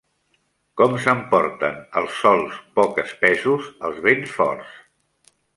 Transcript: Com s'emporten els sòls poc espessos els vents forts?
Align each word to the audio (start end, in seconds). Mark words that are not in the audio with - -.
Com 0.79 0.95
s'emporten 1.03 1.77
els 2.01 2.17
sòls 2.23 2.57
poc 2.81 2.99
espessos 3.05 3.71
els 3.91 4.03
vents 4.09 4.37
forts? 4.41 4.77